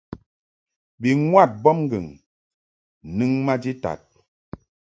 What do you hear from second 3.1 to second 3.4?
nɨŋ